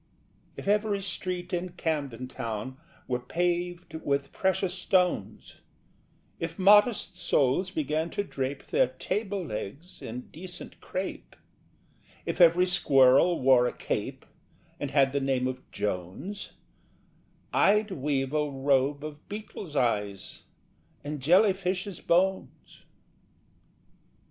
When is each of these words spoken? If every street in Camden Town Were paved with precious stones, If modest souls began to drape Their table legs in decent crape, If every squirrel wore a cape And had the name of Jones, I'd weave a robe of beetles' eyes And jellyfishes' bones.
If 0.57 0.67
every 0.67 0.99
street 0.99 1.53
in 1.53 1.73
Camden 1.73 2.27
Town 2.27 2.77
Were 3.07 3.19
paved 3.19 3.93
with 4.03 4.33
precious 4.33 4.73
stones, 4.73 5.57
If 6.39 6.57
modest 6.57 7.19
souls 7.19 7.69
began 7.69 8.09
to 8.17 8.23
drape 8.23 8.65
Their 8.65 8.87
table 8.87 9.45
legs 9.45 10.01
in 10.01 10.21
decent 10.31 10.81
crape, 10.81 11.35
If 12.25 12.41
every 12.41 12.65
squirrel 12.65 13.39
wore 13.41 13.67
a 13.67 13.73
cape 13.73 14.25
And 14.79 14.89
had 14.89 15.11
the 15.11 15.21
name 15.21 15.45
of 15.45 15.61
Jones, 15.69 16.53
I'd 17.53 17.91
weave 17.91 18.33
a 18.33 18.49
robe 18.49 19.03
of 19.05 19.29
beetles' 19.29 19.75
eyes 19.75 20.41
And 21.03 21.19
jellyfishes' 21.21 22.01
bones. 22.01 22.85